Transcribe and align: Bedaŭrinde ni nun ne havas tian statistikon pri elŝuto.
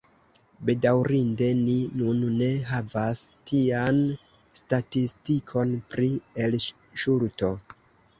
Bedaŭrinde 0.67 1.49
ni 1.57 1.75
nun 1.99 2.23
ne 2.39 2.47
havas 2.69 3.21
tian 3.51 3.99
statistikon 4.61 5.75
pri 5.93 6.09
elŝuto. 6.47 7.53